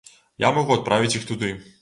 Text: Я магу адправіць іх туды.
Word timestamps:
Я 0.43 0.49
магу 0.55 0.79
адправіць 0.79 1.13
іх 1.21 1.29
туды. 1.35 1.55